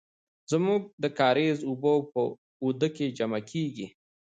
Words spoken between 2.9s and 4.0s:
کې جمع کیږي.